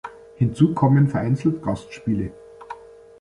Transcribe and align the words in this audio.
Hinzu 0.37 0.73
kommen 0.73 1.09
vereinzelt 1.09 1.61
Gastspiele. 1.61 2.31